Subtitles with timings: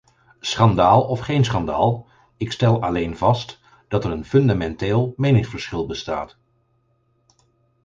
[0.39, 2.07] Schandaal of geen schandaal,
[2.37, 6.37] ik stel alleen vast dat er een fundamenteel meningsverschil bestaat.